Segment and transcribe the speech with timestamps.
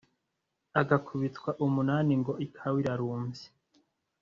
[0.81, 3.45] Agakubitwa umunani Ngo ikawa irarumbye